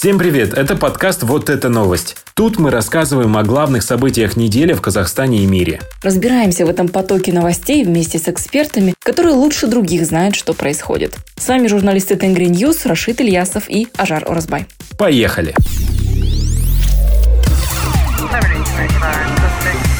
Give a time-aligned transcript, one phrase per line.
[0.00, 0.54] Всем привет!
[0.54, 2.18] Это подкаст «Вот это новость».
[2.34, 5.80] Тут мы рассказываем о главных событиях недели в Казахстане и мире.
[6.04, 11.16] Разбираемся в этом потоке новостей вместе с экспертами, которые лучше других знают, что происходит.
[11.36, 14.66] С вами журналисты Tengri News Рашид Ильясов и Ажар Оразбай.
[14.96, 15.52] Поехали!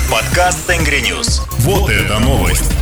[0.09, 1.43] Подкаст Tengri News.
[1.65, 2.78] Вот это новость.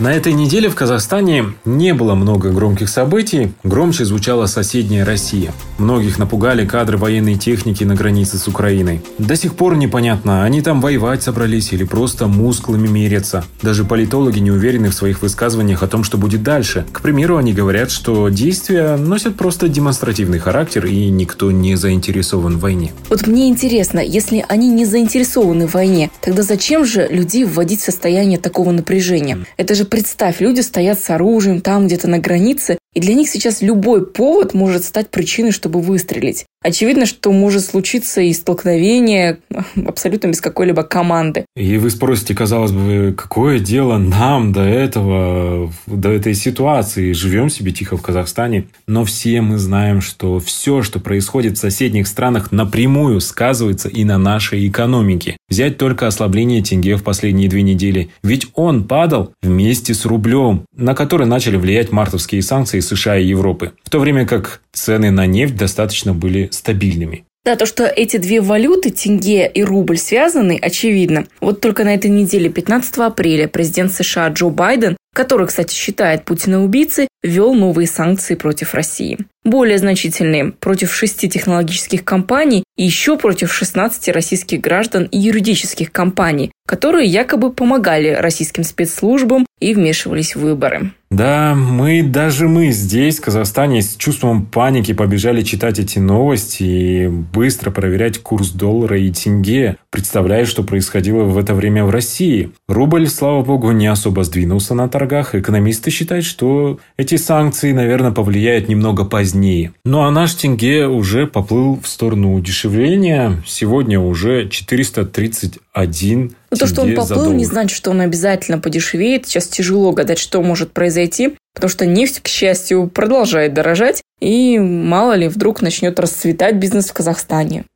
[0.00, 5.52] На этой неделе в Казахстане не было много громких событий, громче звучала соседняя Россия.
[5.76, 9.02] Многих напугали кадры военной техники на границе с Украиной.
[9.18, 13.44] До сих пор непонятно, они там воевать собрались или просто мускулами мерятся.
[13.60, 16.86] Даже политологи не уверены в своих высказываниях о том, что будет дальше.
[16.92, 22.60] К примеру, они говорят, что действия носят просто демонстративный характер и никто не заинтересован в
[22.60, 22.92] войне.
[23.10, 27.84] Вот мне интересно, если они не заинтересованы в войне, тогда зачем же людей вводить в
[27.84, 29.44] состояние такого напряжения?
[29.58, 33.62] Это же представь, люди стоят с оружием там где-то на границе, и для них сейчас
[33.62, 36.46] любой повод может стать причиной, чтобы выстрелить.
[36.62, 39.38] Очевидно, что может случиться и столкновение
[39.86, 41.46] абсолютно без какой-либо команды.
[41.56, 47.12] И вы спросите, казалось бы, какое дело нам до этого, до этой ситуации?
[47.12, 48.66] Живем себе тихо в Казахстане.
[48.86, 54.18] Но все мы знаем, что все, что происходит в соседних странах, напрямую сказывается и на
[54.18, 55.38] нашей экономике.
[55.48, 58.10] Взять только ослабление тенге в последние две недели.
[58.22, 63.72] Ведь он падал вместе с рублем, на который начали влиять мартовские санкции США и Европы.
[63.82, 67.24] В то время как цены на нефть достаточно были стабильными.
[67.42, 71.26] Да, то, что эти две валюты, тенге и рубль, связаны, очевидно.
[71.40, 76.62] Вот только на этой неделе, 15 апреля, президент США Джо Байден, который, кстати, считает Путина
[76.62, 79.18] убийцей, ввел новые санкции против России.
[79.44, 86.52] Более значительные– против шести технологических компаний и еще против 16 российских граждан и юридических компаний,
[86.66, 90.92] которые якобы помогали российским спецслужбам и вмешивались в выборы.
[91.10, 97.08] Да, мы, даже мы здесь, в Казахстане, с чувством паники побежали читать эти новости и
[97.08, 102.52] быстро проверять курс доллара и тенге, представляя, что происходило в это время в России.
[102.68, 105.34] Рубль, слава богу, не особо сдвинулся на торгах.
[105.34, 109.72] Экономисты считают, что эти санкции, наверное, повлияют немного позднее.
[109.84, 113.42] Ну а наш тенге уже поплыл в сторону удешевления.
[113.46, 119.24] Сегодня уже 431 но то, что он поплыл, не значит, что он обязательно подешевеет.
[119.26, 125.12] Сейчас тяжело гадать, что может произойти, потому что нефть, к счастью, продолжает дорожать, и мало
[125.12, 127.66] ли вдруг начнет расцветать бизнес в Казахстане.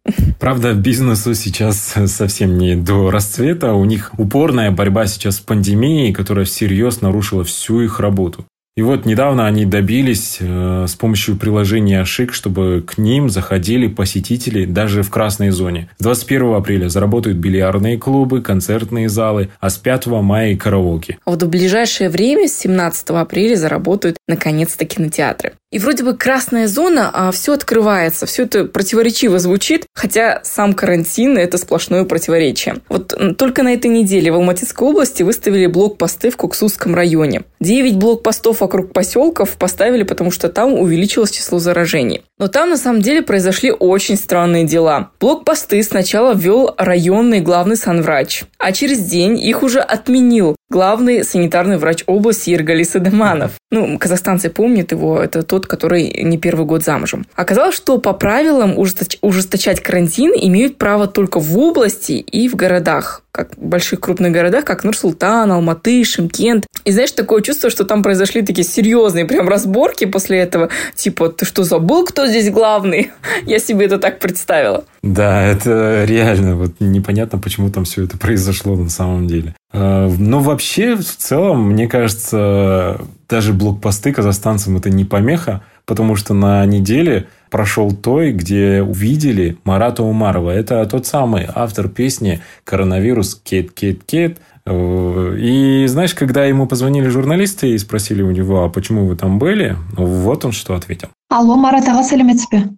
[0.40, 3.74] Правда, бизнесу сейчас совсем не до расцвета.
[3.74, 8.44] У них упорная борьба сейчас с пандемией, которая всерьез нарушила всю их работу.
[8.76, 14.64] И вот недавно они добились э, с помощью приложения Ашик, чтобы к ним заходили посетители
[14.64, 15.88] даже в красной зоне.
[15.98, 21.18] С 21 апреля заработают бильярдные клубы, концертные залы, а с 5 мая и караоке.
[21.24, 25.52] Вот в ближайшее время, с 17 апреля, заработают наконец-то кинотеатры.
[25.74, 31.36] И вроде бы красная зона, а все открывается, все это противоречиво звучит, хотя сам карантин–
[31.38, 32.76] это сплошное противоречие.
[32.88, 37.42] Вот только на этой неделе в Алматинской области выставили блокпосты в Куксусском районе.
[37.58, 42.22] Девять блокпостов вокруг поселков поставили, потому что там увеличилось число заражений.
[42.38, 45.10] Но там на самом деле произошли очень странные дела.
[45.18, 52.02] Блокпосты сначала ввел районный главный санврач, а через день их уже отменил главный санитарный врач
[52.06, 53.52] области Иргали Садыманов.
[53.70, 57.26] Ну, казахстанцы помнят его, это тот, который не первый год замужем.
[57.34, 63.56] Оказалось, что по правилам ужесточать карантин имеют право только в области и в городах как
[63.56, 66.68] в больших крупных городах, как Нур-Султан, Алматы, Шимкент.
[66.84, 70.68] И знаешь, такое чувство, что там произошли такие серьезные прям разборки после этого.
[70.94, 73.10] Типа, ты что, забыл, кто здесь главный?
[73.44, 74.84] Я себе это так представила.
[75.02, 76.54] Да, это реально.
[76.54, 79.56] Вот непонятно, почему там все это произошло на самом деле.
[79.72, 86.33] А, но вообще, в целом, мне кажется, даже блокпосты казахстанцам это не помеха, потому что
[86.33, 90.51] на неделе прошел той, где увидели Марата Умарова.
[90.51, 94.37] Это тот самый автор песни «Коронавирус кет кет кет».
[94.67, 99.75] И знаешь, когда ему позвонили журналисты и спросили у него, а почему вы там были,
[99.97, 101.09] вот он что ответил.
[101.29, 102.69] Алло, Марат аға сәлеметсіз бе да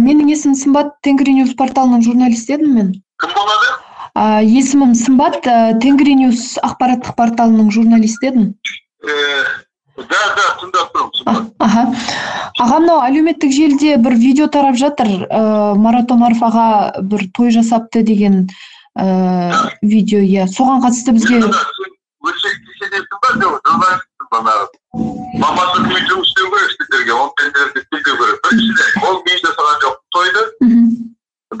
[0.00, 2.88] менің есімім сымбат тенгриньюс порталының журналисті едім мен
[3.20, 3.68] кім болады
[4.48, 5.40] есімім сымбат
[5.82, 8.46] тенгриньюс ақпараттық порталының журналисті едім
[9.05, 11.83] да да тыңдап тұрмын аха.
[12.59, 15.25] Аға мынау әлеуметтік желіде бір видео тарап жатыр.
[15.27, 16.67] Ыыы марат омаров аға
[17.01, 18.47] бір той жасапты деген
[18.99, 20.47] ыыы видео иә.
[20.51, 21.41] Соған қатысты бізге
[25.35, 30.43] мамандығымен жұмыс істеу керек сіздерге ол пенделерді тыңдау керек біріншіден ол мен жасаған жоқ тойды.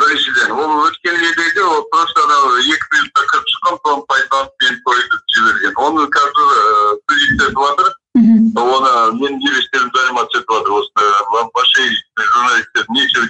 [0.01, 5.21] биринчиден ол өткөн недегі ол просто анау эки минутта кырып чыккан соны пайдаланып менің тойды
[5.35, 12.27] жиберген оны қазір э, студенттер атыр оны менин юистерм заниматься этип атыр осындай етватыр журналисттер
[12.33, 13.21] журналистер неед ш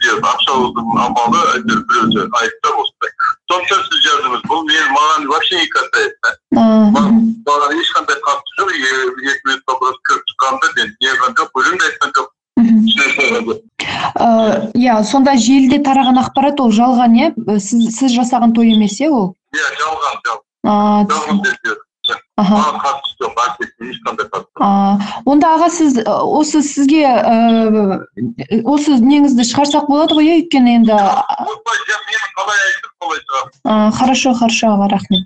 [1.06, 3.12] амалы әйтеуір біреуі айтса осындай.
[3.50, 8.70] Соншасы жазыңыз айыптапосыабұл мен маған вообще не касается маған ешқандай қатсы жоқ.
[9.36, 9.98] Кіріп нупрос
[10.78, 12.35] мен не неқылған жоқ өлең де айтқан жоқпын.
[14.76, 17.28] Иә сонда желіде тараған ақпарат ол жалған иә?
[17.60, 19.36] Сіз сіз жасаған той емес иә ол?
[19.56, 20.44] Иә жалған жалған.
[21.12, 21.38] Жалған
[22.36, 24.56] маған қатысы жоқ әріптесіне ешқандай қатысы
[25.32, 27.04] онда аға сіз осы сізге
[28.68, 31.00] осы неңізді шығарсақ болады ғой иә өйткені енді?
[32.36, 32.60] Қалай
[33.00, 33.20] солай
[33.96, 35.24] хорошо хорошо аға рахмет.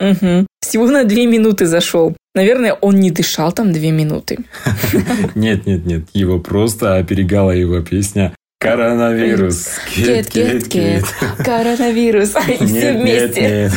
[0.00, 0.46] Угу.
[0.60, 2.14] Всего на две минуты зашел.
[2.34, 4.38] Наверное, он не дышал там две минуты.
[5.34, 6.04] Нет, нет, нет.
[6.12, 9.68] Его просто оперегала его песня Коронавирус.
[9.94, 11.04] Кет, кет, кет.
[11.38, 12.30] Коронавирус.
[12.30, 13.72] Все вместе.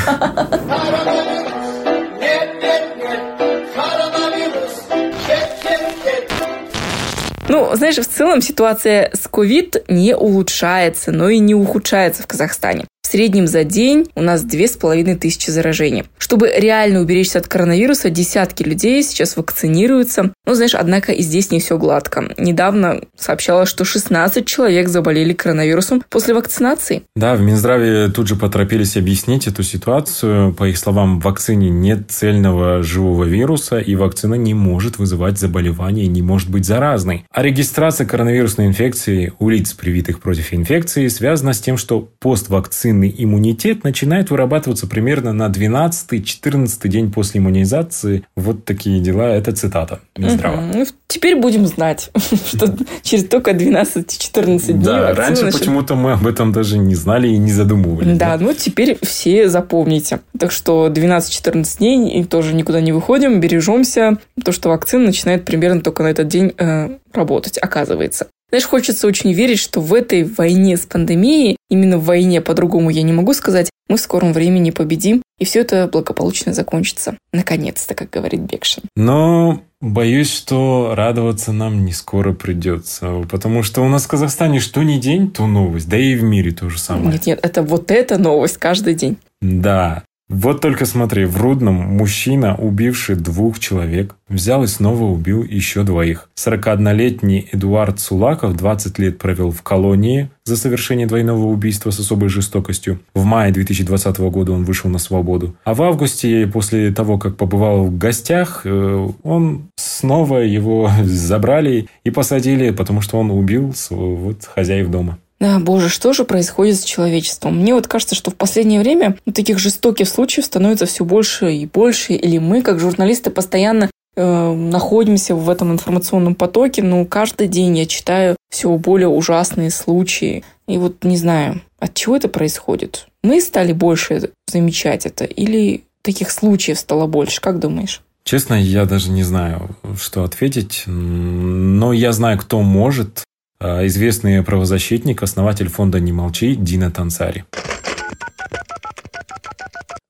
[7.47, 12.85] Ну, знаешь, в целом ситуация с ковид не улучшается, но и не ухудшается в Казахстане
[13.13, 16.05] среднем за день у нас две с половиной тысячи заражений.
[16.17, 20.33] Чтобы реально уберечься от коронавируса, десятки людей сейчас вакцинируются.
[20.47, 22.33] Ну, знаешь, однако и здесь не все гладко.
[22.39, 27.03] Недавно сообщалось, что 16 человек заболели коронавирусом после вакцинации.
[27.15, 30.51] Да, в Минздраве тут же поторопились объяснить эту ситуацию.
[30.51, 36.07] По их словам, в вакцине нет цельного живого вируса, и вакцина не может вызывать заболевание,
[36.07, 37.25] не может быть заразной.
[37.29, 43.13] А регистрация коронавирусной инфекции у лиц, привитых против инфекции, связана с тем, что поствакцинный собственный
[43.17, 48.23] иммунитет начинает вырабатываться примерно на 12-14 день после иммунизации.
[48.35, 49.35] Вот такие дела.
[49.35, 50.57] Это цитата Минздрава.
[50.57, 50.77] Угу.
[50.77, 52.11] Ну, теперь будем знать,
[52.47, 57.37] что через только 12-14 дней Да, раньше почему-то мы об этом даже не знали и
[57.37, 58.17] не задумывались.
[58.17, 60.19] Да, ну теперь все запомните.
[60.37, 64.17] Так что 12-14 дней и тоже никуда не выходим, бережемся.
[64.43, 68.27] То, что вакцина начинает примерно только на этот день э, работать, оказывается.
[68.53, 73.01] Знаешь, хочется очень верить, что в этой войне с пандемией, именно в войне, по-другому я
[73.01, 77.17] не могу сказать, мы в скором времени победим, и все это благополучно закончится.
[77.31, 78.83] Наконец-то, как говорит Бекшин.
[78.95, 84.83] Но боюсь, что радоваться нам не скоро придется, потому что у нас в Казахстане что
[84.83, 87.13] ни день, то новость, да и в мире то же самое.
[87.13, 89.17] Нет-нет, это вот эта новость каждый день.
[89.41, 95.83] Да, вот только смотри, в Рудном мужчина, убивший двух человек, взял и снова убил еще
[95.83, 96.29] двоих.
[96.35, 102.99] 41-летний Эдуард Сулаков 20 лет провел в колонии за совершение двойного убийства с особой жестокостью.
[103.13, 105.55] В мае 2020 года он вышел на свободу.
[105.65, 112.09] А в августе, после того, как побывал в гостях, э, он снова его забрали и
[112.09, 115.19] посадили, потому что он убил вот хозяев дома.
[115.43, 117.59] Да, боже, что же происходит с человечеством?
[117.59, 121.65] Мне вот кажется, что в последнее время ну, таких жестоких случаев становится все больше и
[121.65, 127.77] больше, или мы, как журналисты, постоянно э, находимся в этом информационном потоке, но каждый день
[127.77, 130.45] я читаю все более ужасные случаи.
[130.69, 133.07] И вот не знаю, от чего это происходит?
[133.21, 137.41] Мы стали больше замечать это или таких случаев стало больше?
[137.41, 138.01] Как думаешь?
[138.23, 140.83] Честно, я даже не знаю, что ответить.
[140.87, 143.25] Но я знаю, кто может
[143.63, 147.45] известный правозащитник, основатель фонда «Не молчи» Дина Тансари.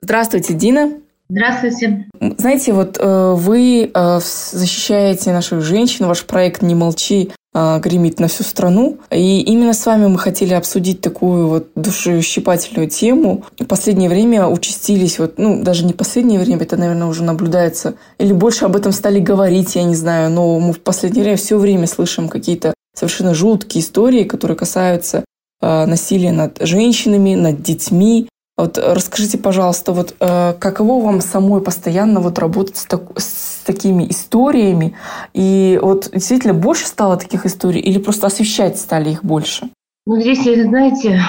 [0.01, 0.93] Здравствуйте, Дина.
[1.29, 2.05] Здравствуйте.
[2.19, 8.41] Знаете, вот э, вы э, защищаете наших женщин, ваш проект «Не молчи» гремит на всю
[8.41, 8.97] страну.
[9.11, 13.45] И именно с вами мы хотели обсудить такую вот душещипательную тему.
[13.59, 18.33] В последнее время участились, вот, ну, даже не последнее время, это, наверное, уже наблюдается, или
[18.33, 21.85] больше об этом стали говорить, я не знаю, но мы в последнее время все время
[21.85, 25.25] слышим какие-то совершенно жуткие истории, которые касаются
[25.61, 28.29] э, насилия над женщинами, над детьми.
[28.55, 34.09] Вот расскажите, пожалуйста, вот э, каково вам самой постоянно вот работать с, так, с такими
[34.09, 34.95] историями?
[35.33, 39.69] И вот действительно больше стало таких историй или просто освещать стали их больше?
[40.05, 41.19] Ну, здесь, знаете,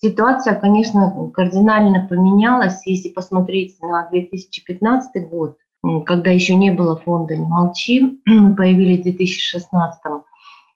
[0.00, 2.86] ситуация, конечно, кардинально поменялась.
[2.86, 5.56] Если посмотреть на 2015 год,
[6.06, 8.20] когда еще не было фонда «Не молчи»,
[8.56, 9.98] появились в 2016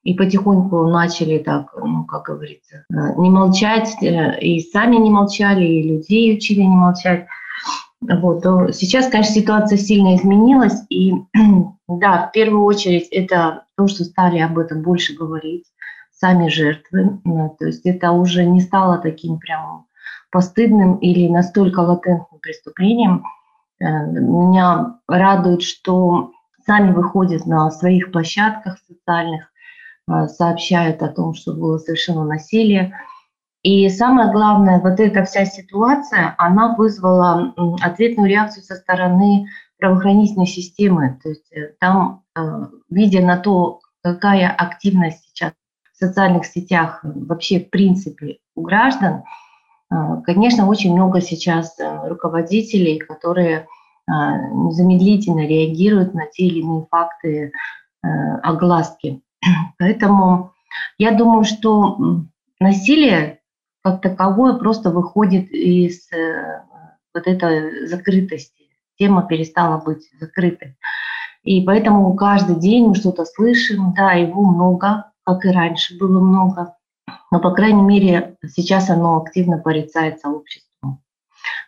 [0.08, 5.66] и потихоньку начали так, ну, как говорится, э, не молчать, э, и сами не молчали,
[5.66, 7.26] и людей учили не молчать.
[8.00, 8.42] Вот.
[8.74, 11.12] Сейчас, конечно, ситуация сильно изменилась, и
[11.88, 15.66] да, в первую очередь это то, что стали об этом больше говорить
[16.10, 17.20] сами жертвы,
[17.58, 19.84] то есть это уже не стало таким прям
[20.30, 23.24] постыдным или настолько латентным преступлением.
[23.78, 26.32] Э, меня радует, что
[26.66, 29.57] сами выходят на своих площадках социальных, Э,
[30.28, 32.94] сообщают о том, что было совершено насилие.
[33.62, 39.46] И самое главное, вот эта вся ситуация, она вызвала ответную реакцию со стороны
[39.78, 41.18] правоохранительной системы.
[41.22, 42.40] То есть э, там, э,
[42.88, 45.52] видя на то, какая активность сейчас
[45.92, 49.24] социальных сетях, вообще в принципе у граждан,
[50.24, 53.66] конечно, очень много сейчас руководителей, которые
[54.06, 57.50] незамедлительно реагируют на те или иные факты
[58.02, 59.22] огласки.
[59.78, 60.52] Поэтому
[60.98, 62.24] я думаю, что
[62.60, 63.40] насилие
[63.82, 66.62] как таковое просто выходит из э,
[67.14, 68.64] вот этой закрытости.
[68.98, 70.76] Тема перестала быть закрытой.
[71.44, 76.74] И поэтому каждый день мы что-то слышим, да, его много, как и раньше было много,
[77.30, 80.67] но, по крайней мере, сейчас оно активно порицается обществом.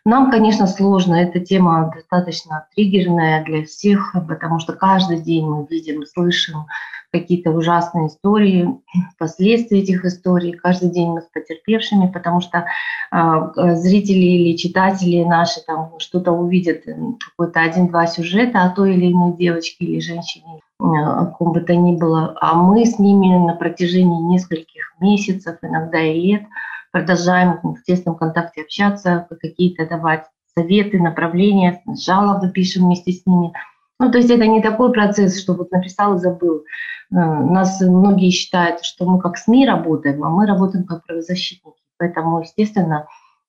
[0.05, 6.05] Нам, конечно, сложно, эта тема достаточно триггерная для всех, потому что каждый день мы видим,
[6.07, 6.67] слышим
[7.13, 8.81] какие-то ужасные истории,
[9.19, 10.53] последствия этих историй.
[10.53, 12.67] Каждый день мы с потерпевшими, потому что
[13.13, 19.37] э, зрители или читатели наши там что-то увидят, какой-то один-два сюжета о той или иной
[19.37, 22.37] девочке или женщине, э, ком бы то ни было.
[22.41, 26.43] А мы с ними на протяжении нескольких месяцев, иногда и лет,
[26.91, 33.53] продолжаем в тесном контакте общаться, какие-то давать советы, направления, жалобы пишем вместе с ними–
[34.01, 36.65] ну, то есть это не такой процесс, что вот написал и забыл.
[37.13, 41.77] Э, нас многие считают, что мы как СМИ работаем, а мы работаем как правозащитники.
[41.99, 43.07] Поэтому, естественно,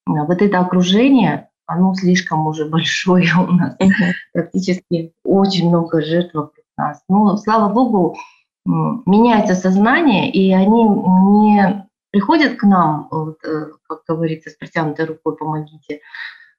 [0.09, 3.77] э, вот это окружение, оно слишком уже большое у нас.
[4.33, 7.01] Практически очень много жертв вокруг нас.
[7.07, 8.17] Но, слава богу,
[8.65, 15.35] меняется сознание, и они не приходят к нам, вот, э, как говорится, с протянутой рукой
[15.35, 16.01] «помогите»,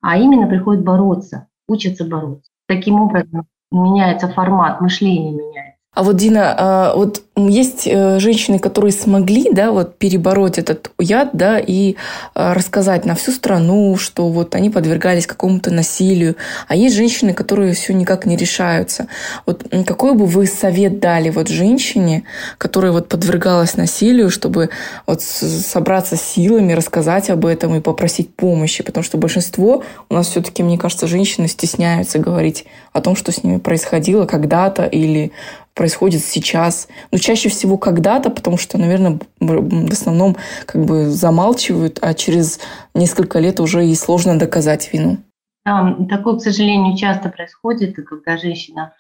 [0.00, 2.50] а именно приходят бороться, учатся бороться.
[2.66, 5.71] Таким образом, меняется формат, мышление меняется.
[5.94, 11.30] А вот, Дина, а, вот есть э, женщины, которые смогли, да, вот перебороть этот яд,
[11.34, 11.96] да, и
[12.34, 16.36] а, рассказать на всю страну, что вот они подвергались какому-то насилию,
[16.68, 19.06] а есть женщины, которые все никак не решаются.
[19.44, 22.24] Вот какой бы вы совет дали вот женщине,
[22.56, 24.70] которая вот подвергалась насилию, чтобы
[25.06, 30.62] вот собраться силами, рассказать об этом и попросить помощи, потому что большинство у нас все-таки,
[30.62, 35.32] мне кажется, женщины стесняются говорить о том, что с ними происходило когда-то или
[35.74, 36.88] происходит сейчас.
[37.10, 40.36] Но чаще всего когда-то, потому что, наверное, в основном
[40.66, 42.60] как бы замалчивают, а через
[42.94, 45.18] несколько лет уже и сложно доказать вину.
[45.64, 48.94] Да, такое, к сожалению, часто происходит, когда женщина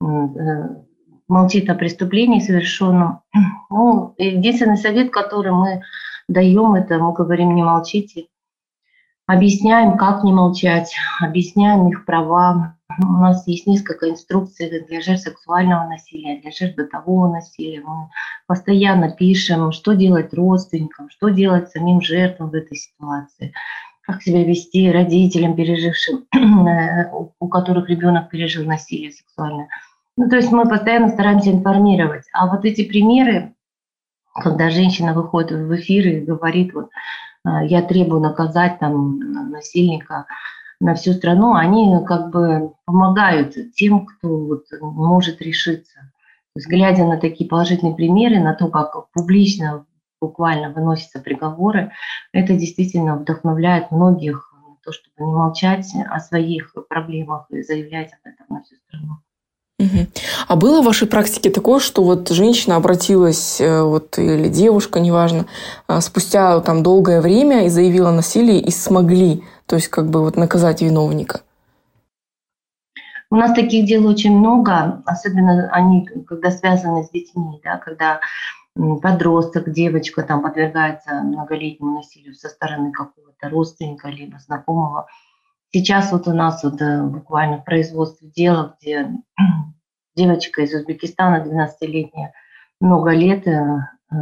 [0.00, 0.06] э,
[1.28, 3.20] молчит о преступлении совершенном.
[3.70, 5.80] Ну, единственный совет, который мы
[6.28, 8.26] даем, это мы говорим, не молчите,
[9.26, 15.88] объясняем, как не молчать, объясняем их права, у нас есть несколько инструкций для жертв сексуального
[15.88, 17.80] насилия, для жертв бытового насилия.
[17.80, 18.08] Мы
[18.46, 23.52] постоянно пишем, что делать родственникам, что делать самим жертвам в этой ситуации,
[24.02, 26.26] как себя вести родителям, пережившим,
[27.40, 29.68] у которых ребенок пережил насилие сексуальное.
[30.16, 32.24] Ну, то есть мы постоянно стараемся информировать.
[32.32, 33.54] А вот эти примеры,
[34.34, 36.90] когда женщина выходит в эфир и говорит, вот,
[37.44, 40.26] «А, я требую наказать там насильника,
[40.82, 45.94] на всю страну, они как бы помогают тем, кто вот может решиться.
[46.54, 49.86] То есть, глядя на такие положительные примеры, на то, как публично
[50.20, 51.92] буквально выносятся приговоры,
[52.32, 58.32] это действительно вдохновляет многих на то, чтобы не молчать о своих проблемах и заявлять об
[58.32, 59.18] этом на всю страну.
[60.48, 65.46] А было в вашей практике такое, что вот женщина обратилась, э, вот, или девушка, неважно,
[65.86, 70.20] а, спустя там долгое время и заявила о насилии и смогли, то есть как бы
[70.20, 71.40] вот наказать виновника?
[73.30, 78.20] У нас таких дел очень много, особенно они, когда связаны с детьми, да, когда
[78.74, 85.06] подросток, девочка там подвергается многолетнему насилию со стороны какого-то родственника либо знакомого.
[85.74, 89.10] Сейчас вот у нас вот э, буквально в производстве дела, где
[90.16, 92.34] девочка из Узбекистана, 12-летняя,
[92.80, 94.16] много лет э, э,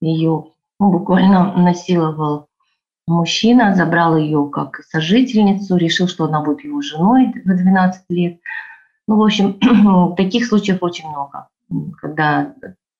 [0.00, 0.46] ее
[0.80, 2.48] ну, буквально насиловал
[3.06, 8.40] мужчина, забрал ее как сожительницу, решил, что она будет его женой в 12 лет.
[9.06, 11.48] Ну, в общем, таких случаев очень много,
[12.00, 12.54] когда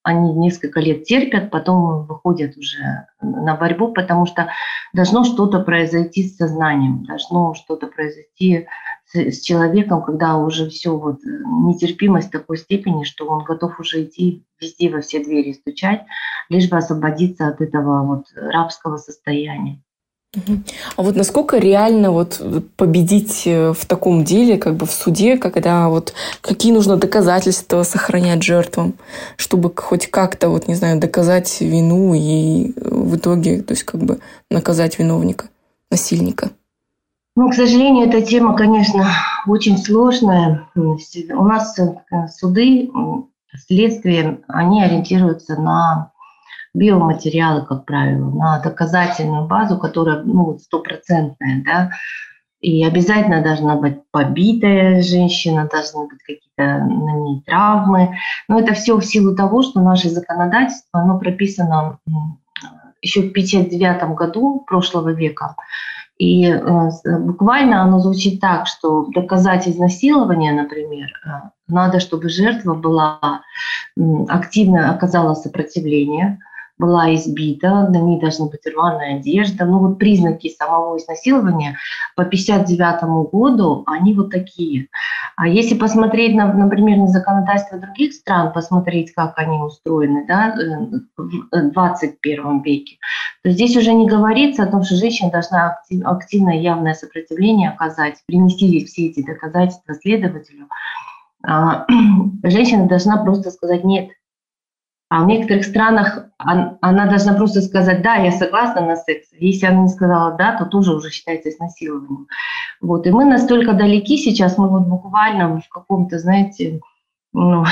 [0.06, 4.52] они несколько лет терпят, потом выходят уже на борьбу, потому что
[4.92, 8.68] должно что-то произойти с сознанием, должно что-то произойти
[9.04, 14.04] с, с человеком, когда уже все вот э, нетерпимость такой степени, что он готов уже
[14.04, 16.04] идти везде во все двери стучать,
[16.50, 19.82] лишь бы освободиться от этого вот рабского состояния.
[20.96, 22.42] А вот насколько реально вот
[22.76, 28.42] победить э, в таком деле, как бы в суде, когда вот какие нужно доказательства сохранять
[28.42, 28.94] жертвам,
[29.36, 34.18] чтобы хоть как-то вот, не знаю, доказать вину и в итоге, то есть как бы
[34.50, 35.48] наказать виновника,
[35.90, 36.50] насильника?
[37.34, 39.08] Ну, к сожалению, эта тема, конечно,
[39.46, 40.68] очень сложная.
[40.74, 41.94] У нас э,
[42.28, 42.90] суды,
[43.66, 46.12] следствие, они ориентируются на
[46.76, 51.90] биоматериалы, как правило, на доказательную базу, которая ну, стопроцентная, да,
[52.60, 58.16] и обязательно должна быть побитая женщина, должны быть какие-то на ней травмы.
[58.48, 61.98] Но это все в силу того, что наше законодательство, оно прописано
[63.02, 65.54] еще в 1959 году прошлого века.
[66.18, 71.28] И э, буквально оно звучит так, что доказать изнасилование, например, э,
[71.68, 73.42] надо, чтобы жертва была
[74.28, 76.38] активно оказала сопротивление,
[76.78, 79.64] была избита, на ней должна быть рваная одежда.
[79.64, 81.78] Ну вот признаки самого изнасилования
[82.16, 84.88] по 59 году, они вот такие.
[85.36, 91.00] А если посмотреть, на, например, на законодательство других стран, посмотреть, как они устроены да, э,
[91.16, 92.98] в 21 веке,
[93.42, 98.16] то здесь уже не говорится о том, что женщина должна актив, активное явное сопротивление оказать,
[98.26, 100.68] принести все эти доказательства следователю.
[101.42, 101.86] А,
[102.42, 104.10] женщина должна просто сказать «нет»,
[105.08, 109.28] а в некоторых странах она должна просто сказать, да, я согласна на секс.
[109.38, 112.26] Если она не сказала да, то тоже уже считается изнасилованием.
[112.80, 113.06] Вот.
[113.06, 116.80] И мы настолько далеки сейчас, мы вот буквально в каком-то, знаете,
[117.32, 117.64] ну,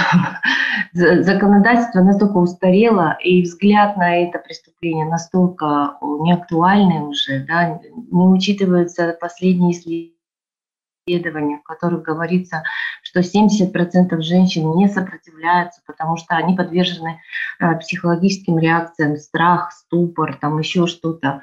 [0.93, 7.81] законодательство настолько устарело, и взгляд на это преступление настолько неактуальный уже, да,
[8.13, 10.15] не учитываются последние исследования
[11.59, 12.63] в которых говорится,
[13.15, 17.21] что 70% женщин не сопротивляются, потому что они подвержены
[17.61, 21.41] э, психологическим реакциям, страх, ступор, там еще что-то.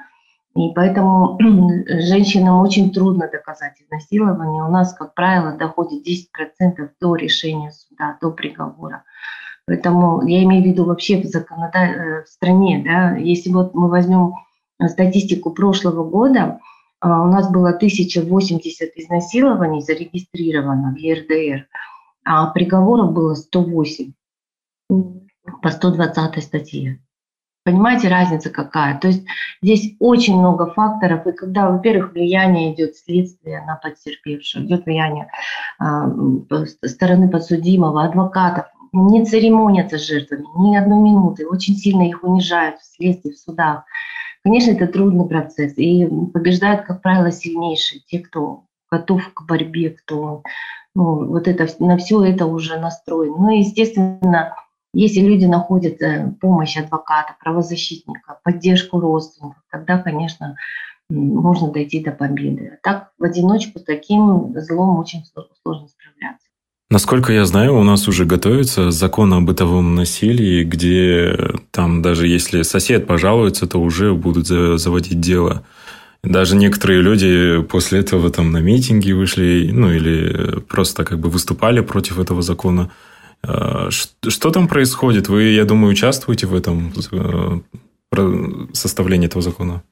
[0.54, 1.38] И поэтому
[1.86, 4.64] женщинам очень трудно доказать изнасилование.
[4.64, 9.04] У нас, как правило, доходит 10% до решения суда, до приговора.
[9.66, 11.78] Поэтому я имею в виду вообще в, законода...
[11.78, 12.82] Э, в стране.
[12.84, 14.34] Да, если вот мы возьмем
[14.88, 16.58] статистику прошлого года,
[17.02, 21.66] у нас было 1080 изнасилований зарегистрировано в ЕРДР,
[22.24, 24.12] а приговоров было 108
[24.88, 27.00] по 120 статье.
[27.64, 28.98] Понимаете, разница какая?
[28.98, 29.24] То есть
[29.62, 35.30] здесь очень много факторов, и когда, во-первых, влияние идет следствие на потерпевшего, идет влияние
[35.80, 42.80] э, стороны подсудимого, адвокатов, не церемонятся с жертвами ни одной минуты, очень сильно их унижают
[42.80, 43.84] в следствии, в судах.
[44.44, 50.42] Конечно, это трудный процесс, и побеждают, как правило, сильнейшие, те, кто готов к борьбе, кто
[50.94, 53.32] ну, вот это, на все это уже настроен.
[53.38, 54.54] Ну естественно,
[54.92, 60.56] если люди находят э, помощь адвоката, правозащитника, поддержку родственников, тогда, конечно,
[61.08, 62.72] можно дойти до победы.
[62.74, 65.24] А так в одиночку с таким злом очень
[65.62, 66.48] сложно справляться.
[66.92, 71.34] Насколько я знаю, у нас уже готовится закон о бытовом насилии, где
[71.70, 75.62] там даже если сосед пожалуется, то уже будут заводить дело.
[76.22, 81.80] Даже некоторые люди после этого там на митинги вышли, ну или просто как бы выступали
[81.80, 82.90] против этого закона.
[83.42, 85.30] А, что там происходит?
[85.30, 89.82] Вы, я думаю, участвуете в этом э, составлении этого закона?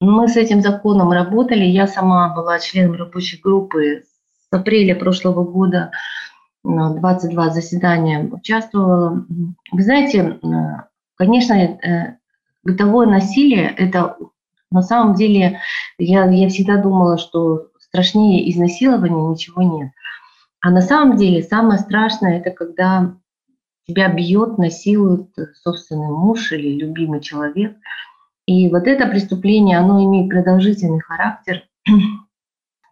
[0.00, 1.64] Мы с этим законом работали.
[1.64, 4.02] Я сама была членом рабочей группы
[4.50, 5.92] с апреля прошлого года
[6.64, 9.24] 22 заседания участвовала.
[9.72, 10.38] Вы знаете,
[11.16, 12.16] конечно, э,
[12.62, 14.16] бытовое насилие– это
[14.70, 15.60] на самом деле,
[15.98, 19.90] я, я всегда думала, что страшнее изнасилования ничего нет.
[20.60, 23.16] А на самом деле самое страшное– это когда
[23.88, 25.28] тебя бьет, насилует
[25.62, 27.76] собственный муж или любимый человек.
[28.46, 31.64] И вот это преступление, оно имеет продолжительный характер,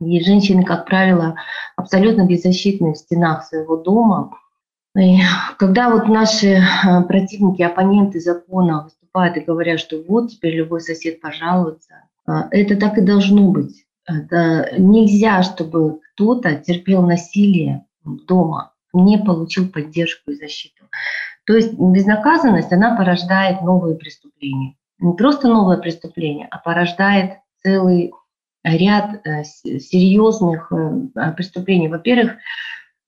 [0.01, 1.35] и женщины, как правило,
[1.77, 4.33] абсолютно беззащитны в стенах своего дома.
[4.97, 5.19] И
[5.59, 6.61] когда вот наши э,
[7.07, 11.95] противники, оппоненты закона выступают и говорят, что вот теперь любой сосед пожалуется,
[12.27, 13.85] э, это так и должно быть.
[14.07, 20.85] Это нельзя, чтобы кто-то терпел насилие дома, не получил поддержку и защиту.
[21.47, 24.75] То есть безнаказанность, она порождает новые преступления.
[24.99, 28.13] Не просто новое преступление, а порождает целый
[28.77, 31.89] ряд э, серьезных э, преступлений.
[31.89, 32.33] Во-первых,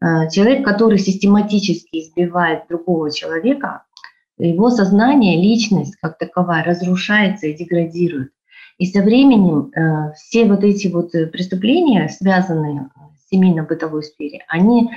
[0.00, 3.84] э, человек, который систематически избивает другого человека,
[4.38, 8.32] его сознание, личность как таковая разрушается и деградирует.
[8.78, 9.70] И со временем
[10.14, 14.90] все вот эти вот преступления, связанные с семейно-бытовой сфере, они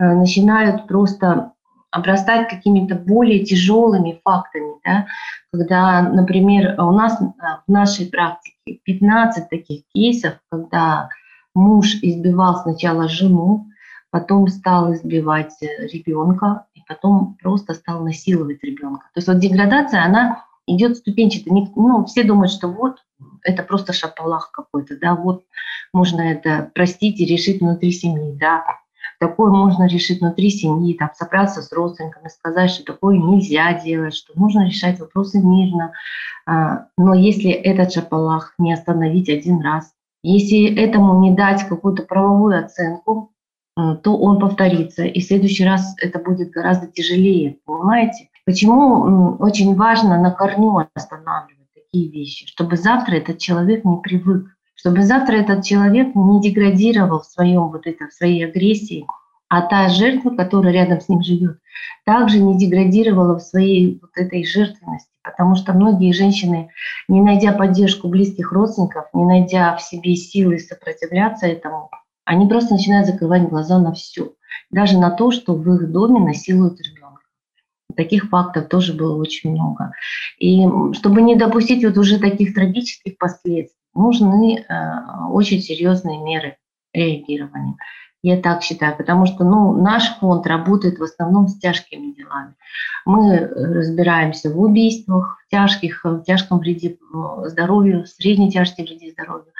[0.00, 1.52] начинают просто
[1.90, 5.06] обрастать какими-то более тяжелыми фактами, да,
[5.52, 11.08] когда, например, у нас в нашей практике 15 таких кейсов, когда
[11.54, 13.66] муж избивал сначала жену,
[14.10, 19.06] потом стал избивать ребенка, и потом просто стал насиловать ребенка.
[19.14, 21.50] То есть вот деградация, она идет ступенчато.
[21.50, 22.98] Ну, все думают, что вот
[23.42, 25.44] это просто шапалах какой-то, да, вот
[25.92, 28.64] можно это простить и решить внутри семьи, да.
[29.18, 34.38] Такое можно решить внутри семьи, там, собраться с родственниками, сказать, что такое нельзя делать, что
[34.38, 35.92] нужно решать вопросы мирно.
[36.46, 42.64] А, но если этот шапалах не остановить один раз, если этому не дать какую-то правовую
[42.64, 43.32] оценку,
[44.02, 48.28] то он повторится, и в следующий раз это будет гораздо тяжелее, понимаете?
[48.44, 54.48] Почему очень важно на корню останавливать такие вещи, чтобы завтра этот человек не привык
[54.78, 59.06] чтобы завтра этот человек не деградировал в своем вот это, в своей агрессии,
[59.48, 61.58] а та жертва, которая рядом с ним живет,
[62.04, 66.70] также не деградировала в своей вот этой жертвенности, потому что многие женщины,
[67.08, 71.90] не найдя поддержку близких родственников, не найдя в себе силы сопротивляться этому,
[72.24, 74.32] они просто начинают закрывать глаза на все,
[74.70, 77.22] даже на то, что в их доме насилуют ребенка.
[77.96, 79.92] Таких фактов тоже было очень много.
[80.38, 86.56] И чтобы не допустить вот уже таких трагических последствий, нужны э, очень серьезные меры
[86.92, 87.76] реагирования.
[88.22, 92.54] Я так считаю, потому что ну, наш фонд работает в основном с тяжкими делами.
[93.04, 99.10] Мы разбираемся в убийствах, в тяжких, в тяжком вреде э, здоровью, в средней тяжком вреде
[99.10, 99.52] здоровью.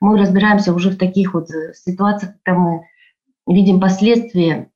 [0.00, 2.86] Мы разбираемся уже в таких вот э, ситуациях, когда мы
[3.46, 4.68] видим последствия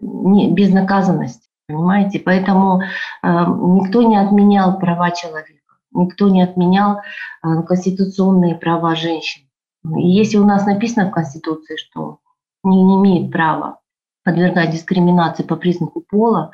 [0.00, 2.20] безнаказанности, понимаете?
[2.20, 2.82] Поэтому
[3.22, 5.63] никто не отменял права человека
[5.94, 9.48] никто не отменял э, конституционные права женщин.
[9.96, 12.18] И если у нас написано в Конституции, что
[12.62, 13.80] не, не имеет права
[14.24, 16.50] подвергать дискриминации по признаку пола,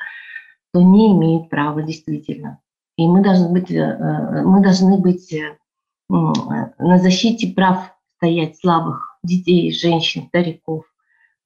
[0.73, 2.59] то не имеет права действительно.
[2.97, 5.33] И мы должны быть, э, э, мы должны быть
[6.09, 10.85] на защите прав стоять слабых детей, женщин, стариков.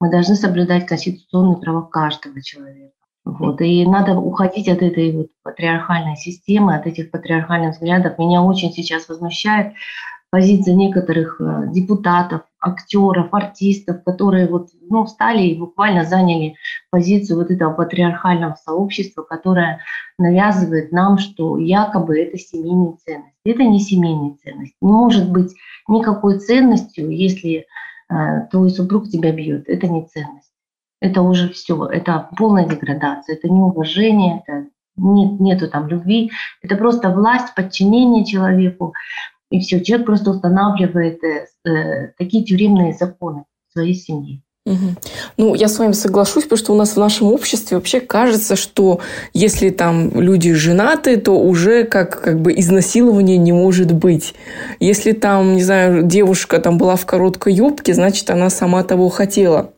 [0.00, 2.95] Мы должны соблюдать конституционные права каждого человека.
[3.26, 3.60] Вот.
[3.60, 8.18] И надо уходить от этой вот патриархальной системы, от этих патриархальных взглядов.
[8.18, 9.72] Меня очень сейчас возмущает
[10.30, 16.54] позиция некоторых э, депутатов, актеров, артистов, которые вот, ну, встали и буквально заняли
[16.90, 19.80] позицию вот этого патриархального сообщества, которое
[20.18, 23.34] навязывает нам, что якобы это семейная ценность.
[23.44, 24.74] Это не семейная ценность.
[24.80, 25.52] Не может быть
[25.88, 27.66] никакой ценностью, если
[28.08, 28.14] э,
[28.52, 29.68] твой супруг тебя бьет.
[29.68, 30.45] Это не ценность
[31.00, 36.30] это уже все, это полная деградация, это неуважение, это нет, нету там любви,
[36.62, 38.94] это просто власть, подчинение человеку,
[39.50, 44.40] и все, человек просто устанавливает э, э, такие тюремные законы своей семье.
[44.66, 44.96] Угу.
[45.36, 48.98] Ну, я с вами соглашусь, потому что у нас в нашем обществе вообще кажется, что
[49.32, 54.34] если там люди женаты, то уже как, как бы изнасилования не может быть.
[54.80, 59.72] Если там, не знаю, девушка там была в короткой юбке, значит, она сама того хотела.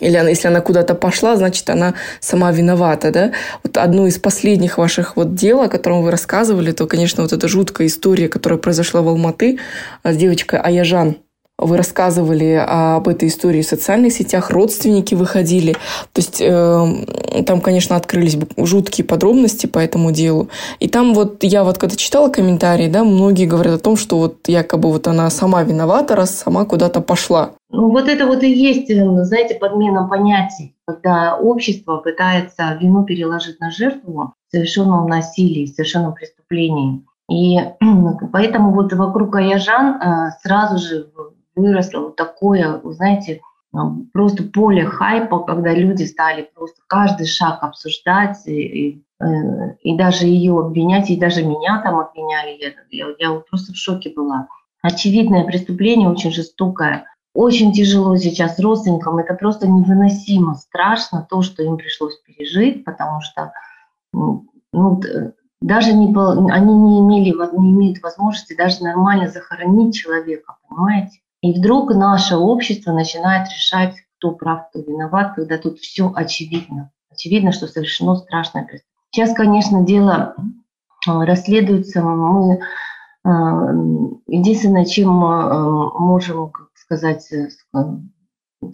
[0.00, 3.32] Или она, если она куда-то пошла, значит, она сама виновата, да?
[3.62, 7.48] Вот одно из последних ваших вот дел, о котором вы рассказывали, то, конечно, вот эта
[7.48, 9.58] жуткая история, которая произошла в Алматы
[10.02, 11.16] а, с девочкой Аяжан.
[11.58, 15.72] Вы рассказывали об этой истории в социальных сетях, родственники выходили.
[16.12, 20.50] То есть э, там, конечно, открылись жуткие подробности по этому делу.
[20.80, 24.48] И там вот я вот когда читала комментарии, да, многие говорят о том, что вот
[24.48, 27.52] якобы вот она сама виновата, раз сама куда-то пошла.
[27.70, 33.60] Ну вот это вот и есть, э, знаете, подмена понятий, когда общество пытается вину переложить
[33.60, 37.02] на жертву насилии, в совершенном преступлении.
[37.30, 37.58] И
[38.32, 41.08] поэтому вот вокруг Аяжан э, сразу же
[41.56, 43.40] выросло вот такое, знаете,
[44.12, 50.58] просто поле хайпа, когда люди стали просто каждый шаг обсуждать и, и, э, даже ее
[50.58, 52.56] обвинять, и даже меня там обвиняли.
[52.60, 54.48] Я, я, я просто в шоке была.
[54.82, 57.06] Очевидное преступление, очень жестокое.
[57.34, 63.52] Очень тяжело сейчас родственникам, это просто невыносимо страшно, то, что им пришлось пережить, потому что
[64.72, 65.02] ну,
[65.60, 66.06] даже не,
[66.50, 71.20] они не, имели, не имеют возможности даже нормально захоронить человека, понимаете?
[71.46, 76.90] И вдруг наше общество начинает решать, кто прав, кто виноват, когда тут все очевидно.
[77.08, 78.96] Очевидно, что совершено страшное преступление.
[79.12, 80.34] Сейчас, конечно, дело
[81.06, 82.02] а, расследуется.
[82.02, 82.58] Мы
[83.22, 83.70] а,
[84.26, 87.48] единственное, чем мы можем сказать, э,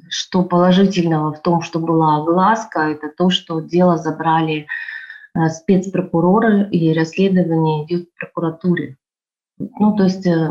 [0.08, 4.66] что положительного в том, что была огласка, это то, что дело забрали
[5.34, 8.96] э, спецпрокуроры и расследование идет в прокуратуре.
[9.58, 10.50] Ну, то есть э,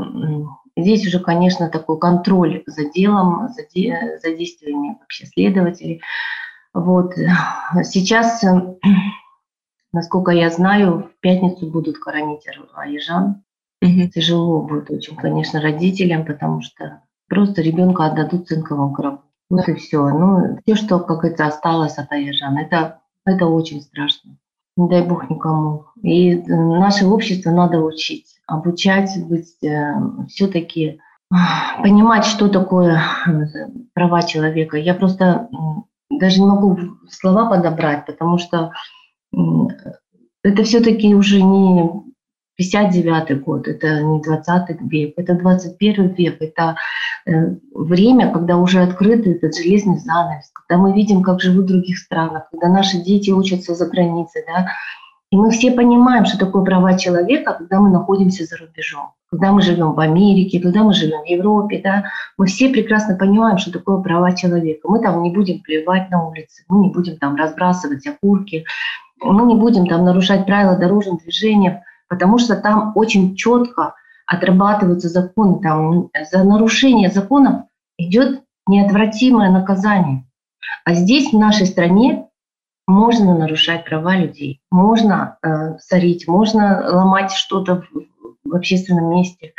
[0.78, 6.02] Здесь уже, конечно, такой контроль за делом, за, де, за действиями вообще следователей.
[6.74, 7.14] Вот.
[7.84, 8.44] Сейчас,
[9.94, 13.44] насколько я знаю, в пятницу будут хоронить Аежан.
[13.82, 14.10] Угу.
[14.14, 19.24] Тяжело будет очень, конечно, родителям, потому что просто ребенка отдадут цинковому гробу.
[19.50, 20.08] Вот и все.
[20.10, 24.38] Ну, все, что, как это осталось от Аежан, это, это очень страшно.
[24.78, 25.86] Не дай бог никому.
[26.02, 29.94] И наше общество надо учить обучать быть э,
[30.28, 31.00] все-таки
[31.82, 33.32] понимать, что такое э,
[33.94, 34.78] права человека.
[34.78, 35.50] Я просто
[36.10, 36.78] даже не могу
[37.10, 38.72] слова подобрать, потому что
[40.44, 41.90] это все-таки уже не
[42.62, 46.76] 59-й год, это не 20 век, это 21 век, это
[47.26, 51.98] э, время, когда уже открыт этот железный занавес, когда мы видим, как живут в других
[51.98, 54.68] странах, когда наши дети учатся за границей, да,
[55.32, 59.14] и мы все понимаем, что такое права человека, когда мы находимся за рубежом.
[59.32, 62.04] Когда мы живем в Америке, когда мы живем в Европе, да,
[62.38, 64.90] мы все прекрасно понимаем, что такое права человека.
[64.90, 68.66] Мы там не будем плевать на улице, мы не будем там разбрасывать окурки,
[69.22, 73.96] мы не будем там нарушать правила дорожного движения, потому что там очень четко
[74.28, 75.62] отрабатываются законы.
[75.62, 77.64] Там за нарушение законов
[77.98, 80.28] идет неотвратимое наказание.
[80.84, 82.28] А здесь, в нашей стране,
[82.86, 87.88] можно нарушать права людей, можно э, сорить, можно ломать что-то в,
[88.44, 89.54] в общественном месте.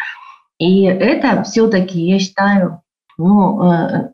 [0.58, 2.82] И это все-таки, я считаю,
[3.18, 4.11] ну, э,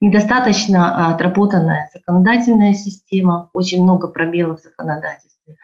[0.00, 5.56] недостаточно отработанная законодательная система, очень много пробелов в законодательстве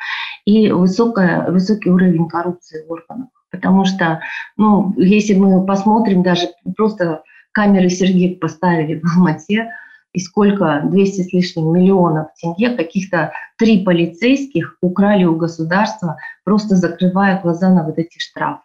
[0.45, 3.29] и высокая, высокий уровень коррупции в органах.
[3.51, 4.21] Потому что,
[4.57, 9.71] ну, если мы посмотрим, даже просто камеры Сергеев поставили в Алмате,
[10.13, 17.41] и сколько, 200 с лишним миллионов тенге, каких-то три полицейских украли у государства, просто закрывая
[17.43, 18.63] глаза на вот эти штрафы.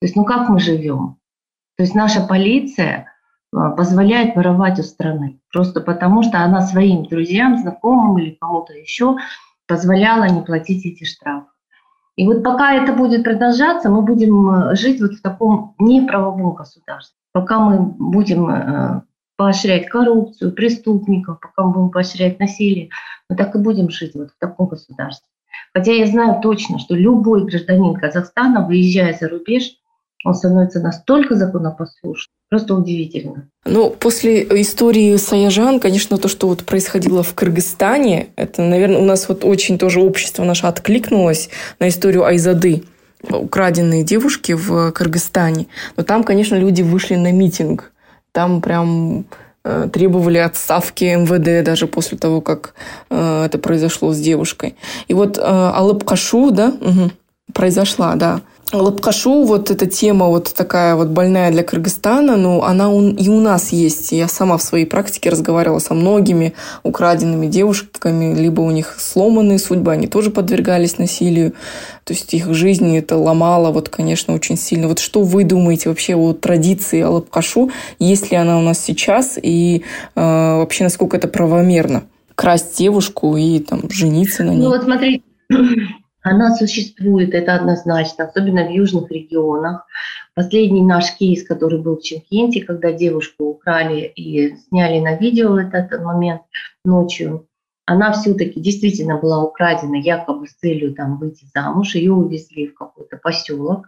[0.00, 1.18] То есть, ну как мы живем?
[1.76, 3.12] То есть наша полиция
[3.50, 9.16] позволяет воровать у страны, просто потому что она своим друзьям, знакомым или кому-то еще
[9.66, 11.46] позволяла не платить эти штрафы.
[12.16, 17.16] И вот пока это будет продолжаться, мы будем э, жить вот в таком неправовом государстве.
[17.32, 19.02] Пока мы будем э,
[19.36, 22.90] поощрять коррупцию, преступников, пока мы будем поощрять насилие,
[23.30, 25.28] мы так и будем жить вот в таком государстве.
[25.72, 29.76] Хотя я знаю точно, что любой гражданин Казахстана, выезжая за рубеж,
[30.24, 33.48] он становится настолько законопослушным, просто удивительно.
[33.64, 39.28] Ну, после истории Саяжан, конечно, то, что вот происходило в Кыргызстане, это, наверное, у нас
[39.28, 42.84] вот очень тоже общество наше откликнулось на историю Айзады
[43.22, 45.66] украденные девушки в Кыргызстане.
[45.96, 47.92] Но там, конечно, люди вышли на митинг
[48.38, 49.24] там прям
[49.64, 52.74] э, требовали отставки МВД даже после того, как
[53.10, 54.76] э, это произошло с девушкой.
[55.08, 57.10] И вот э, Алып Кашу, да, угу,
[57.52, 58.40] произошла, да.
[58.72, 63.72] Лапкашу, вот эта тема вот такая вот больная для Кыргызстана, ну, она и у нас
[63.72, 64.12] есть.
[64.12, 66.52] Я сама в своей практике разговаривала со многими
[66.82, 71.54] украденными девушками, либо у них сломанные судьбы, они тоже подвергались насилию.
[72.04, 74.88] То есть их жизнь это ломало, вот, конечно, очень сильно.
[74.88, 79.82] Вот что вы думаете вообще о традиции Алапкашу, есть ли она у нас сейчас, и
[80.14, 82.04] э, вообще насколько это правомерно?
[82.34, 84.64] Красть девушку и там жениться на ней?
[84.64, 85.22] Ну вот смотрите,
[86.22, 89.86] она существует, это однозначно, особенно в южных регионах.
[90.34, 96.02] Последний наш кейс, который был в Чемкенте, когда девушку украли и сняли на видео этот
[96.02, 96.42] момент
[96.84, 97.46] ночью,
[97.86, 103.16] она все-таки действительно была украдена якобы с целью там выйти замуж, ее увезли в какой-то
[103.16, 103.86] поселок,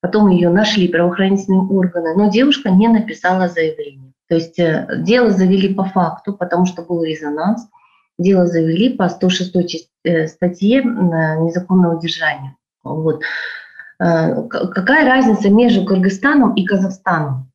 [0.00, 4.12] потом ее нашли правоохранительные органы, но девушка не написала заявление.
[4.28, 7.68] То есть э, дело завели по факту, потому что был резонанс,
[8.18, 9.54] дело завели по 106
[10.04, 12.56] Э, статье незаконного удержания.
[12.82, 13.22] Вот.
[13.98, 17.50] Э, какая разница между Кыргызстаном и Казахстаном?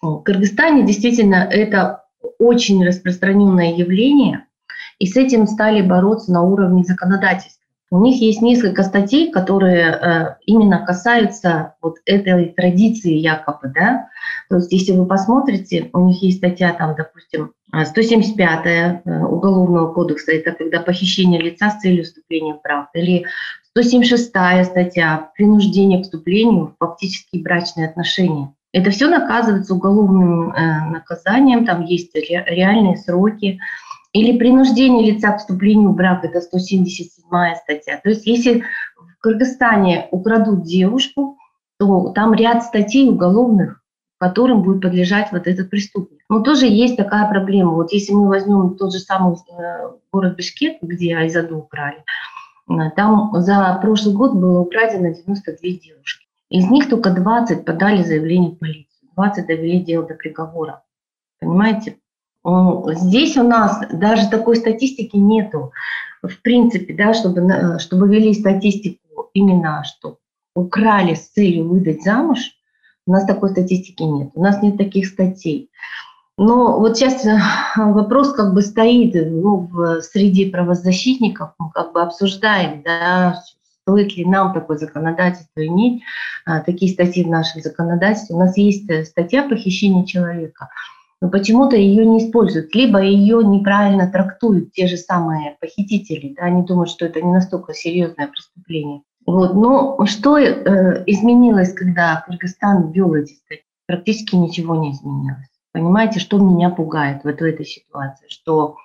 [0.00, 2.04] В Кыргызстане действительно это
[2.38, 4.46] очень распространенное явление,
[4.98, 7.66] и с этим стали бороться на уровне законодательства.
[7.90, 14.08] У них есть несколько статей, которые э, именно касаются вот этой традиции якобы, да.
[14.50, 20.32] То есть, если вы посмотрите, у них есть статья там, допустим, 175 э, Уголовного кодекса,
[20.32, 23.26] это когда похищение лица с целью вступления в брак, или
[23.70, 24.26] 176
[24.66, 28.52] статья принуждение к вступлению в фактические брачные отношения.
[28.72, 33.60] Это все наказывается уголовным э, наказанием, там есть ре, реальные сроки.
[34.12, 37.22] Или принуждение лица к вступлению в брак, это 177
[37.62, 38.00] статья.
[38.02, 38.64] То есть если
[38.96, 41.38] в Кыргызстане украдут девушку,
[41.78, 43.79] то там ряд статей уголовных,
[44.20, 46.20] которым будет подлежать вот этот преступник.
[46.28, 47.72] Но тоже есть такая проблема.
[47.72, 52.04] Вот если мы возьмем тот же самый э, город Бишкек, где Айзаду украли,
[52.68, 56.26] э, там за прошлый год было украдено 92 девушки.
[56.50, 60.82] Из них только 20 подали заявление в полицию, 20 довели дело до приговора.
[61.40, 61.96] Понимаете?
[62.44, 65.72] Здесь у нас даже такой статистики нету.
[66.22, 70.18] В принципе, да, чтобы, чтобы вели статистику именно, что
[70.54, 72.59] украли с целью выдать замуж,
[73.06, 74.30] у нас такой статистики нет.
[74.34, 75.70] У нас нет таких статей.
[76.36, 77.38] Но вот сейчас э,
[77.76, 83.42] вопрос как бы стоит ну, в среде правозащитников, мы как бы обсуждаем, да,
[83.82, 86.02] стоит ли нам такое законодательство иметь,
[86.46, 88.36] а, такие статьи в нашем законодательстве.
[88.36, 90.70] У нас есть э, статья похищения человека,
[91.20, 96.34] но почему-то ее не используют, либо ее неправильно трактуют те же самые похитители.
[96.36, 99.02] Да, они думают, что это не настолько серьезное преступление.
[99.30, 99.54] Вот.
[99.54, 103.64] Но что э, изменилось, когда Кыргызстан ввел эти статьи?
[103.86, 105.46] Практически ничего не изменилось.
[105.72, 108.26] Понимаете, что меня пугает вот в этой ситуации?
[108.28, 108.76] Что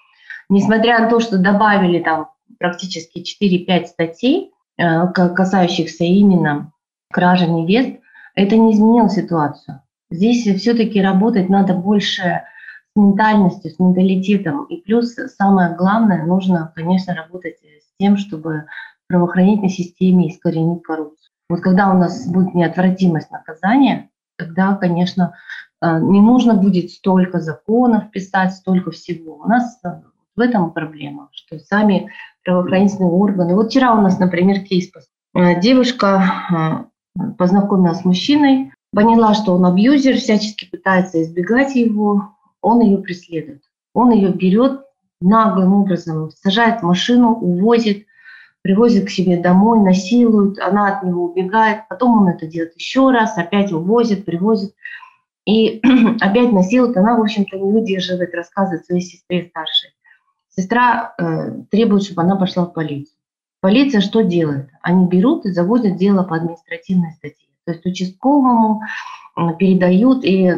[0.50, 2.30] несмотря на то, что добавили там
[2.60, 6.72] практически 4-5 статей, э, касающихся именно
[7.12, 8.00] кражи невест,
[8.36, 9.82] это не изменило ситуацию.
[10.12, 12.44] Здесь все-таки работать надо больше
[12.94, 14.66] с ментальностью, с менталитетом.
[14.66, 18.66] И плюс самое главное, нужно, конечно, работать с тем, чтобы
[19.08, 21.32] правоохранительной системе искоренить коррупцию.
[21.50, 25.36] Вот когда у нас будет неотвратимость наказания, тогда, конечно,
[25.82, 29.36] э, не нужно будет столько законов писать, столько всего.
[29.44, 30.02] У нас э,
[30.36, 32.12] в этом проблема, что сами
[32.44, 33.56] правоохранительные органы.
[33.56, 34.92] Вот вчера у нас, например, кейс.
[35.36, 36.88] Э, девушка
[37.38, 43.62] познакомилась с мужчиной, поняла, что он абьюзер, всячески пытается избегать его, он ее преследует.
[43.94, 44.82] Он ее берет
[45.22, 48.08] наглым образом, сажает в машину, увозит,
[48.66, 53.38] привозит к себе домой, насилует, она от него убегает, потом он это делает еще раз,
[53.38, 54.74] опять увозит, привозит.
[55.46, 55.80] И
[56.20, 59.92] опять насилует, она, в общем-то, не выдерживает, рассказывает своей сестре старшей.
[60.50, 63.16] Сестра э, требует, чтобы она пошла в полицию.
[63.62, 64.72] Полиция что делает?
[64.82, 67.50] Они берут и заводят дело по административной статье.
[67.68, 68.82] То есть участковому
[69.60, 70.52] передают, и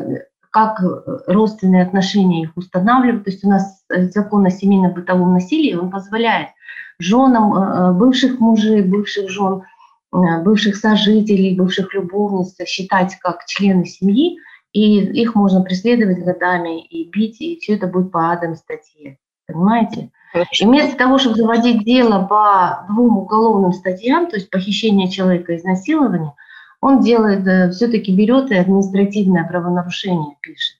[0.50, 0.82] как
[1.28, 3.26] родственные отношения их устанавливают.
[3.26, 6.52] То есть у нас э, закон о семейно-бытовом насилии, он позволяет
[7.00, 9.64] женам э, э, бывших мужей, бывших жен,
[10.12, 14.38] бывших сожителей, бывших любовниц считать как члены семьи,
[14.72, 19.18] и их можно преследовать годами и бить, и все это будет по адам статье.
[19.48, 20.12] Понимаете?
[20.34, 25.58] И вместо того, чтобы заводить дело по двум уголовным статьям, то есть похищение человека и
[25.58, 26.34] изнасилование,
[26.82, 30.78] он делает, э, все-таки берет и административное правонарушение пишет.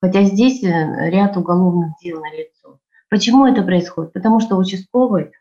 [0.00, 2.78] Хотя здесь э, ряд уголовных дел на лицо.
[3.08, 4.12] Почему это происходит?
[4.12, 5.32] Потому что участковый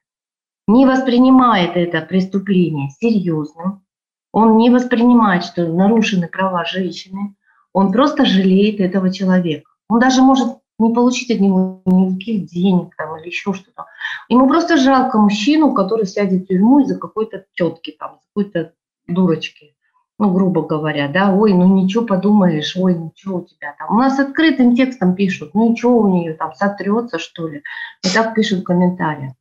[0.67, 3.83] не воспринимает это преступление серьезным,
[4.31, 7.35] он не воспринимает, что нарушены права женщины,
[7.73, 9.69] он просто жалеет этого человека.
[9.89, 13.85] Он даже может не получить от него никаких денег там, или еще что-то.
[14.29, 18.73] Ему просто жалко мужчину, который сядет в тюрьму из-за какой-то тетки, там, какой-то
[19.07, 19.75] дурочки,
[20.19, 23.95] ну, грубо говоря, да, ой, ну ничего подумаешь, ой, ничего у тебя там.
[23.95, 27.63] У нас открытым текстом пишут, ну ничего у нее там сотрется, что ли.
[28.03, 29.33] И так пишут в комментариях.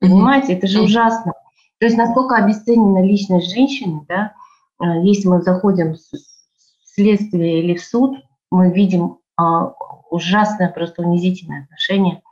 [0.00, 1.32] Понимаете, это же ужасно.
[1.78, 4.34] То есть насколько обесценена личность женщины, да,
[4.80, 5.98] э, если мы заходим в
[6.84, 8.16] следствие или в суд,
[8.50, 9.72] мы видим а,
[10.10, 12.22] ужасное, просто унизительное отношение,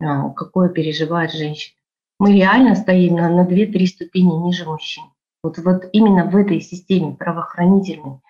[0.00, 1.76] а, какое переживает женщина.
[2.18, 5.04] Мы реально стоим на, на 2-3 ступени ниже мужчин.
[5.42, 8.20] Вот, вот именно в этой системе правоохранительной.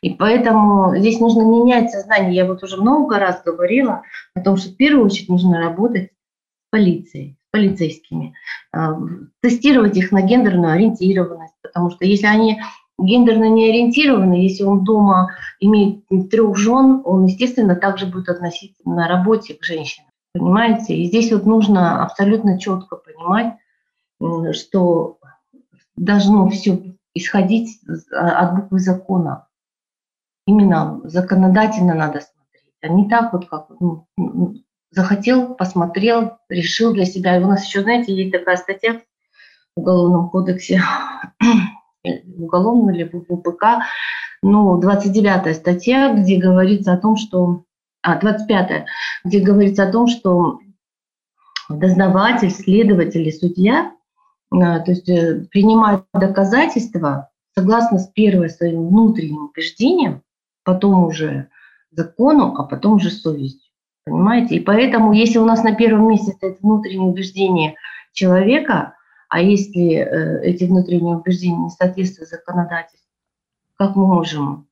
[0.00, 2.34] И поэтому здесь нужно менять сознание.
[2.34, 4.02] Я вот уже много раз говорила
[4.34, 8.34] о том, что в первую очередь нужно работать с полицией, полицейскими,
[8.72, 8.98] а,
[9.40, 12.60] тестировать их на гендерную ориентированность, потому что если они
[12.98, 19.08] гендерно не ориентированы, если он дома имеет трех жен, он, естественно, также будет относиться на
[19.08, 20.10] работе к женщинам.
[20.34, 20.94] Понимаете?
[20.94, 23.54] И здесь вот нужно абсолютно четко понимать,
[24.52, 25.18] что
[25.96, 27.80] должно все исходить
[28.12, 29.46] а, от буквы закона.
[30.46, 34.06] Именно законодательно надо смотреть, а не так вот, как ну,
[34.96, 37.36] захотел, посмотрел, решил для себя.
[37.36, 39.02] И у нас еще, знаете, есть такая статья
[39.76, 40.80] в Уголовном кодексе,
[42.38, 43.82] уголовном или в УПК,
[44.42, 47.64] ну, 29 статья, где говорится о том, что,
[48.02, 48.86] а, 25
[49.24, 50.60] где говорится о том, что
[51.68, 53.92] дознаватель, следователь и судья,
[54.50, 60.22] а, то есть э, принимают доказательства согласно с первой своим внутренним убеждением,
[60.62, 61.48] потом уже
[61.90, 63.65] закону, а потом уже совестью.
[64.06, 64.56] Понимаете?
[64.56, 67.74] И поэтому, если у нас на первом месте стоит внутреннее убеждение
[68.12, 68.94] человека,
[69.28, 73.10] а если э, эти внутренние убеждения не соответствуют законодательству,
[73.74, 74.68] как мы можем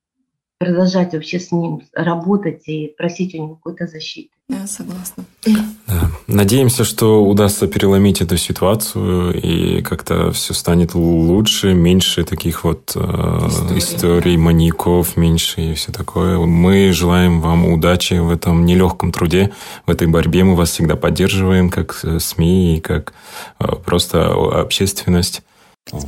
[0.58, 4.33] продолжать вообще с ним работать и просить у него какой-то защиты?
[4.50, 5.24] Я согласна.
[5.46, 6.10] Да.
[6.26, 12.98] Надеемся, что удастся переломить эту ситуацию и как-то все станет лучше, меньше таких вот э,
[12.98, 16.38] историй, историй маньяков, меньше и все такое.
[16.38, 19.50] Мы желаем вам удачи в этом нелегком труде,
[19.86, 20.44] в этой борьбе.
[20.44, 23.14] Мы вас всегда поддерживаем, как э, СМИ и как
[23.60, 24.30] э, просто
[24.60, 25.42] общественность.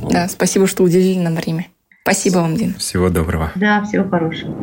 [0.09, 1.67] Да, спасибо, что уделили нам время.
[2.03, 2.75] Спасибо вам, Дин.
[2.75, 3.51] Всего доброго.
[3.55, 4.55] Да, всего хорошего.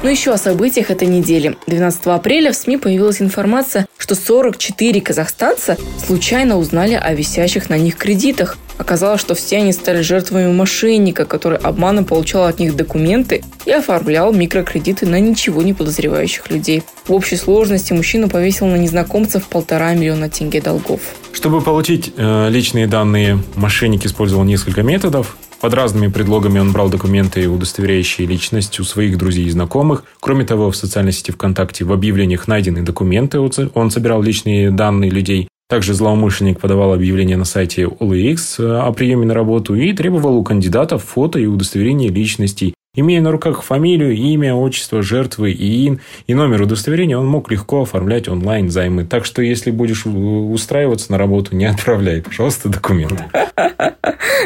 [0.00, 1.56] Ну еще о событиях этой недели.
[1.66, 5.76] 12 апреля в СМИ появилась информация, что 44 казахстанца
[6.06, 8.58] случайно узнали о висящих на них кредитах.
[8.78, 14.32] Оказалось, что все они стали жертвами мошенника, который обманом получал от них документы и оформлял
[14.32, 16.84] микрокредиты на ничего не подозревающих людей.
[17.04, 21.00] В общей сложности мужчина повесил на незнакомцев полтора миллиона тенге долгов.
[21.32, 25.36] Чтобы получить э, личные данные, мошенник использовал несколько методов.
[25.60, 30.04] Под разными предлогами он брал документы, удостоверяющие личность у своих друзей и знакомых.
[30.20, 35.48] Кроме того, в социальной сети ВКонтакте в объявлениях найдены документы, он собирал личные данные людей.
[35.68, 40.42] Также злоумышленник подавал объявление на сайте OLX э, о приеме на работу и требовал у
[40.42, 42.72] кандидатов фото и удостоверение личностей.
[42.98, 48.26] Имея на руках фамилию, имя, отчество жертвы, ИИН и номер удостоверения, он мог легко оформлять
[48.26, 49.04] онлайн займы.
[49.04, 53.26] Так что, если будешь устраиваться на работу, не отправляй, пожалуйста, документы.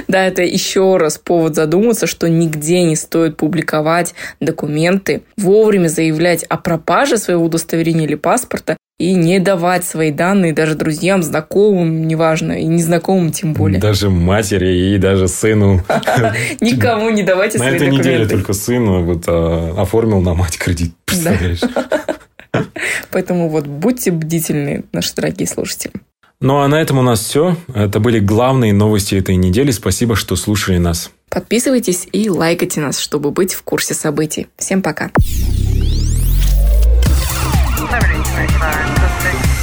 [0.06, 6.58] Да, это еще раз повод задуматься, что нигде не стоит публиковать документы, вовремя заявлять о
[6.58, 12.64] пропаже своего удостоверения или паспорта и не давать свои данные даже друзьям, знакомым, неважно, и
[12.64, 13.80] незнакомым тем более.
[13.80, 15.82] Даже матери и даже сыну.
[16.60, 17.96] Никому не давайте свои документы.
[17.96, 21.60] На этой неделе только сыну вот а, оформил на мать кредит, представляешь?
[23.10, 25.92] Поэтому вот будьте бдительны, наши дорогие слушатели.
[26.40, 27.56] Ну а на этом у нас все.
[27.72, 29.70] Это были главные новости этой недели.
[29.70, 31.10] Спасибо, что слушали нас.
[31.28, 34.48] Подписывайтесь и лайкайте нас, чтобы быть в курсе событий.
[34.58, 35.10] Всем пока.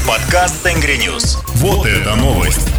[0.07, 1.37] Подкаст Tengri News.
[1.55, 2.78] Вот это новость.